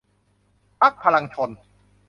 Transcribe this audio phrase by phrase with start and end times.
[0.81, 1.49] พรรคพลังชล